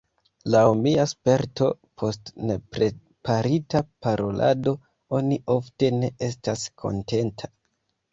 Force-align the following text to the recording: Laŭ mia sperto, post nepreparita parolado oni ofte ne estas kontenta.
Laŭ 0.53 0.61
mia 0.83 1.03
sperto, 1.09 1.65
post 2.01 2.31
nepreparita 2.51 3.81
parolado 4.05 4.73
oni 5.19 5.39
ofte 5.57 5.91
ne 5.99 6.11
estas 6.29 6.65
kontenta. 6.85 7.51